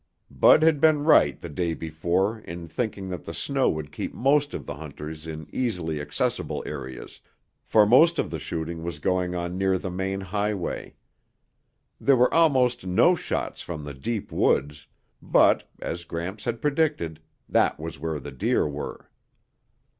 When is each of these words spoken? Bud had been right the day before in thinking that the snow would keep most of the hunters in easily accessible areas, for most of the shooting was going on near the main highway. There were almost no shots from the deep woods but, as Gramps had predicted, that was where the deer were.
Bud 0.31 0.63
had 0.63 0.81
been 0.81 1.03
right 1.03 1.39
the 1.39 1.47
day 1.47 1.75
before 1.75 2.39
in 2.39 2.67
thinking 2.67 3.09
that 3.09 3.23
the 3.23 3.35
snow 3.35 3.69
would 3.69 3.91
keep 3.91 4.15
most 4.15 4.55
of 4.55 4.65
the 4.65 4.73
hunters 4.73 5.27
in 5.27 5.47
easily 5.53 6.01
accessible 6.01 6.63
areas, 6.65 7.19
for 7.63 7.85
most 7.85 8.17
of 8.17 8.31
the 8.31 8.39
shooting 8.39 8.81
was 8.81 8.97
going 8.97 9.35
on 9.35 9.59
near 9.59 9.77
the 9.77 9.91
main 9.91 10.19
highway. 10.19 10.95
There 11.99 12.17
were 12.17 12.33
almost 12.33 12.83
no 12.83 13.13
shots 13.13 13.61
from 13.61 13.83
the 13.83 13.93
deep 13.93 14.31
woods 14.31 14.87
but, 15.21 15.69
as 15.79 16.03
Gramps 16.03 16.45
had 16.45 16.63
predicted, 16.63 17.19
that 17.47 17.79
was 17.79 17.99
where 17.99 18.19
the 18.19 18.31
deer 18.31 18.67
were. 18.67 19.07